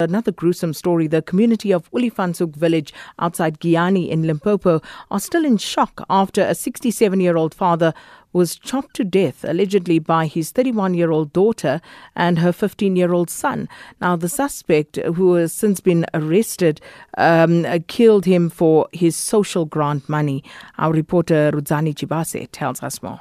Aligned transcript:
Another 0.00 0.32
gruesome 0.32 0.72
story. 0.72 1.06
The 1.06 1.20
community 1.20 1.72
of 1.72 1.90
Ulifansuk 1.92 2.56
village 2.56 2.94
outside 3.18 3.60
Giyani 3.60 4.08
in 4.08 4.22
Limpopo 4.22 4.80
are 5.10 5.20
still 5.20 5.44
in 5.44 5.58
shock 5.58 6.02
after 6.08 6.42
a 6.42 6.54
67 6.54 7.20
year 7.20 7.36
old 7.36 7.54
father 7.54 7.92
was 8.32 8.56
chopped 8.56 8.94
to 8.94 9.04
death, 9.04 9.44
allegedly 9.44 9.98
by 9.98 10.26
his 10.26 10.50
31 10.52 10.94
year 10.94 11.10
old 11.10 11.32
daughter 11.32 11.80
and 12.16 12.38
her 12.38 12.52
15 12.52 12.96
year 12.96 13.12
old 13.12 13.28
son. 13.28 13.68
Now, 14.00 14.16
the 14.16 14.28
suspect, 14.28 14.96
who 14.96 15.34
has 15.34 15.52
since 15.52 15.80
been 15.80 16.06
arrested, 16.14 16.80
um, 17.18 17.66
killed 17.88 18.24
him 18.24 18.48
for 18.48 18.88
his 18.92 19.16
social 19.16 19.66
grant 19.66 20.08
money. 20.08 20.42
Our 20.78 20.92
reporter 20.92 21.50
Rudzani 21.52 21.94
Chibase 21.94 22.48
tells 22.52 22.82
us 22.82 23.02
more. 23.02 23.20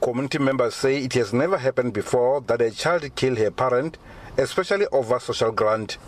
Community 0.00 0.38
members 0.38 0.74
say 0.74 0.96
it 1.04 1.12
has 1.12 1.32
never 1.32 1.58
happened 1.58 1.92
before 1.92 2.40
that 2.42 2.62
a 2.62 2.70
child 2.70 3.14
killed 3.16 3.36
her 3.38 3.50
parent 3.50 3.98
especially 4.38 4.86
over 4.92 5.18
social 5.18 5.52
grant. 5.52 5.98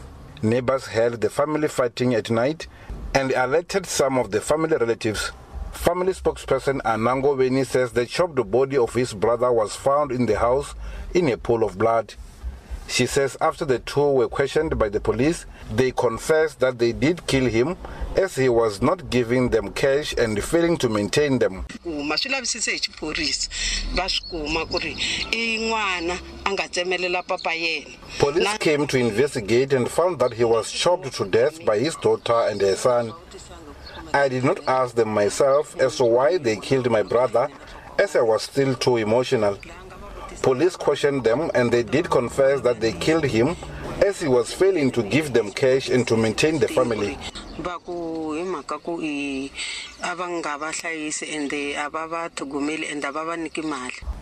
Neighbors 0.43 0.87
heard 0.87 1.21
the 1.21 1.29
family 1.29 1.69
fighting 1.69 2.15
at 2.15 2.31
night 2.31 2.67
and 3.15 3.33
alerted 3.33 3.85
some 3.85 4.17
of 4.19 4.31
the 4.31 4.41
family 4.41 4.77
relatives. 4.77 5.33
Family 5.73 6.13
spokesperson 6.13 6.81
Anango 6.83 7.37
Veni 7.37 7.65
says 7.65 7.93
the 7.93 8.07
chopped 8.07 8.51
body 8.51 8.79
of 8.79 8.95
his 8.95 9.13
brother 9.13 9.53
was 9.53 9.77
found 9.77 10.11
in 10.11 10.25
the 10.27 10.39
house 10.39 10.75
in 11.13 11.29
a 11.29 11.37
pool 11.37 11.63
of 11.63 11.77
blood. 11.77 12.15
She 12.89 13.07
says 13.07 13.37
after 13.41 13.65
the 13.65 13.79
two 13.79 14.11
were 14.13 14.29
questioned 14.29 14.79
by 14.79 14.89
the 14.89 15.01
police, 15.01 15.47
they 15.71 15.93
confessed 15.93 16.61
that 16.61 16.79
they 16.79 16.93
did 16.93 17.27
kill 17.27 17.45
him 17.47 17.77
as 18.17 18.37
he 18.37 18.49
was 18.49 18.83
not 18.83 19.11
giving 19.11 19.49
them 19.49 19.73
cash 19.73 20.15
and 20.19 20.43
failing 20.43 20.77
to 20.77 20.89
maintain 20.89 21.39
them. 21.39 21.65
Police 28.19 28.59
came 28.59 28.87
to 28.87 28.99
investigate 28.99 29.73
and 29.73 29.89
found 29.89 30.19
that 30.19 30.33
he 30.35 30.45
was 30.45 30.71
chopped 30.71 31.13
to 31.15 31.25
death 31.27 31.65
by 31.65 31.79
his 31.79 31.97
daughter 31.97 32.49
and 32.49 32.61
her 32.61 32.77
son. 32.77 33.13
I 34.15 34.29
did 34.29 34.45
not 34.45 34.67
ask 34.69 34.95
them 34.95 35.09
myself 35.09 35.79
as 35.81 35.97
to 35.97 36.05
why 36.05 36.37
they 36.37 36.57
killed 36.57 36.91
my 36.91 37.03
brother 37.03 37.49
as 37.99 38.15
I 38.15 38.21
was 38.21 38.43
still 38.43 38.75
too 38.75 38.99
emotional. 38.99 39.59
Police 40.43 40.77
questioned 40.77 41.25
them 41.25 41.51
and 41.55 41.73
they 41.73 41.83
did 41.83 42.11
confess 42.11 42.61
that 42.63 42.81
they 42.81 42.93
killed 42.93 43.25
him 43.25 43.57
as 44.13 44.21
he 44.21 44.29
was 44.29 44.53
failing 44.53 44.91
to 44.91 45.03
give 45.03 45.33
them 45.33 45.51
cash 45.51 45.89
and 45.89 46.07
to 46.07 46.15
maintain 46.19 46.59
the 46.59 46.69
family. 46.69 47.17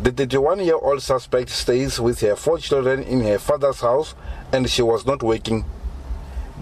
The 0.01 0.13
31 0.13 0.61
year 0.65 0.77
old 0.77 1.03
suspect 1.03 1.49
stays 1.51 1.99
with 1.99 2.21
her 2.21 2.37
four 2.37 2.59
children 2.59 3.03
in 3.03 3.21
her 3.23 3.39
father's 3.41 3.81
house 3.81 4.15
and 4.53 4.71
she 4.71 4.83
was 4.83 5.05
not 5.07 5.25
working. 5.25 5.65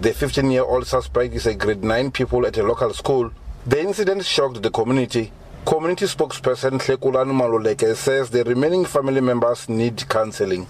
The 0.01 0.11
15 0.13 0.49
year 0.49 0.63
old 0.63 0.87
suspect 0.87 1.35
is 1.35 1.45
a 1.45 1.53
grade 1.53 1.83
9 1.83 2.09
pupil 2.11 2.47
at 2.47 2.57
a 2.57 2.63
local 2.63 2.93
school. 2.95 3.31
The 3.67 3.79
incident 3.79 4.25
shocked 4.25 4.63
the 4.63 4.71
community. 4.71 5.31
Community 5.65 6.05
spokesperson 6.05 6.79
Tlhekulani 6.79 7.31
Maluleke 7.33 7.95
says 7.95 8.29
the 8.29 8.43
remaining 8.43 8.85
family 8.85 9.21
members 9.21 9.69
need 9.69 10.07
counseling. 10.09 10.65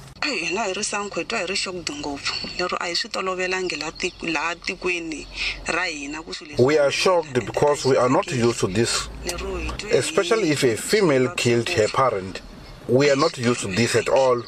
We 6.58 6.78
are 6.78 6.92
shocked 6.92 7.34
because 7.34 7.86
we 7.86 7.98
are 7.98 8.10
not 8.10 8.32
used 8.32 8.60
to 8.60 8.68
this, 8.68 9.10
especially 9.92 10.50
if 10.52 10.64
a 10.64 10.76
female 10.76 11.34
killed 11.36 11.70
her 11.70 11.88
parent. 11.88 12.42
We 12.88 13.10
are 13.10 13.16
not 13.16 13.38
used 13.38 13.62
to 13.62 13.68
this 13.68 13.96
at 13.96 14.10
all. 14.10 14.44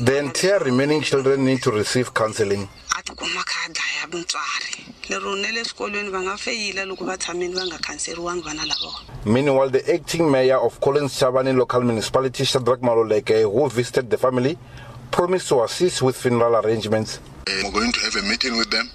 The 0.00 0.18
entire 0.18 0.60
remaining 0.60 1.02
children 1.02 1.44
need 1.44 1.62
to 1.62 1.70
receive 1.72 2.14
counseling. 2.14 2.68
Meanwhile, 9.24 9.70
the 9.70 9.94
acting 9.94 10.30
mayor 10.30 10.58
of 10.58 10.80
Collins 10.80 11.18
Chabane 11.18 11.56
local 11.56 11.80
municipality, 11.82 12.44
Shadrach 12.44 12.80
Maluleke, 12.80 13.42
who 13.42 13.68
visited 13.68 14.10
the 14.10 14.18
family, 14.18 14.56
promised 15.10 15.48
to 15.48 15.62
assist 15.64 16.02
with 16.02 16.16
funeral 16.16 16.56
arrangements. 16.56 17.18
Uh, 17.46 17.52
we're 17.64 17.72
going 17.72 17.92
to 17.92 18.00
have 18.00 18.16
a 18.16 18.22
meeting 18.28 18.56
with 18.58 18.70
them 18.70 18.90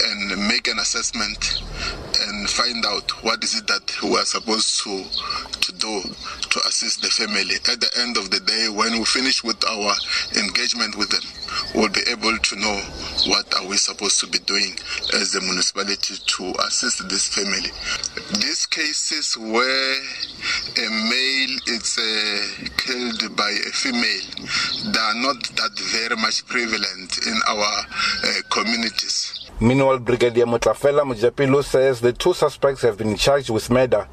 and 0.00 0.48
make 0.48 0.68
an 0.68 0.78
assessment 0.78 1.62
find 2.50 2.84
out 2.86 3.10
what 3.22 3.42
is 3.44 3.54
it 3.58 3.66
that 3.66 4.02
we 4.02 4.16
are 4.16 4.24
supposed 4.24 4.82
to 4.82 5.04
to 5.60 5.72
do 5.78 6.02
to 6.50 6.58
assist 6.66 7.02
the 7.02 7.08
family. 7.08 7.56
At 7.70 7.80
the 7.80 7.90
end 8.00 8.16
of 8.16 8.30
the 8.30 8.40
day, 8.40 8.68
when 8.68 8.92
we 8.98 9.04
finish 9.04 9.44
with 9.44 9.62
our 9.68 9.92
engagement 10.36 10.96
with 10.96 11.10
them, 11.10 11.24
we'll 11.74 11.90
be 11.90 12.00
able 12.08 12.36
to 12.38 12.56
know 12.56 12.80
what 13.28 13.44
are 13.56 13.66
we 13.66 13.76
supposed 13.76 14.20
to 14.20 14.26
be 14.26 14.38
doing 14.40 14.72
as 15.14 15.32
the 15.32 15.40
municipality 15.40 16.14
to 16.16 16.54
assist 16.66 17.06
this 17.08 17.28
family. 17.28 17.70
These 18.40 18.66
cases 18.66 19.36
where 19.36 19.94
uh, 21.98 22.68
killed 22.76 23.36
by 23.36 23.50
a 23.50 23.70
female, 23.72 24.92
they 24.92 24.98
are 24.98 25.14
not 25.14 25.42
that 25.56 25.78
very 25.92 26.16
much 26.16 26.46
prevalent 26.46 27.18
in 27.26 27.38
our 27.48 27.86
uh, 28.24 28.32
communities. 28.50 29.50
Meanwhile, 29.60 29.98
Brigadier 29.98 30.46
Motlafela 30.46 31.02
Mojapelo 31.02 31.64
says 31.64 32.00
the 32.00 32.12
two 32.12 32.32
suspects 32.32 32.82
have 32.82 32.96
been 32.96 33.16
charged 33.16 33.50
with 33.50 33.68
murder. 33.70 34.06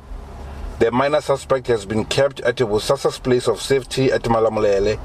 The 0.79 0.91
minor 0.91 1.21
suspect 1.21 1.67
has 1.67 1.85
been 1.85 2.03
kept 2.05 2.39
at 2.41 2.59
a 2.59 2.65
Bosasa's 2.65 3.19
place 3.19 3.47
of 3.47 3.61
safety 3.61 4.11
at 4.11 4.23
Malamulele. 4.23 4.99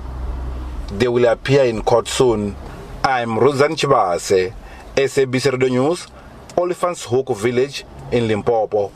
They 0.98 1.08
will 1.08 1.26
appear 1.26 1.64
in 1.64 1.82
court 1.82 2.08
soon. 2.08 2.56
I'm 3.04 3.30
Rosan 3.38 3.76
Chibase, 3.76 4.52
SABC 4.97 5.52
Radio 5.52 5.68
News, 5.68 6.06
Oliphants 6.56 7.04
Hook 7.04 7.36
Village 7.36 7.84
in 8.10 8.26
Limpopo. 8.26 8.91